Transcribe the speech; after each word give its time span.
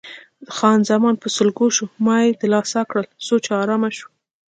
خان 0.55 0.79
زمان 0.89 1.15
په 1.21 1.27
سلګو 1.35 1.67
شوه، 1.75 1.89
ما 2.05 2.15
یې 2.23 2.31
دلاسا 2.41 2.81
کړل 2.89 3.05
څو 3.27 3.35
چې 3.45 3.49
آرامه 3.63 3.89
شوه. 3.97 4.09